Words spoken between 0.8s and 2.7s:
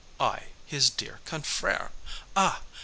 dear confrère! Ah!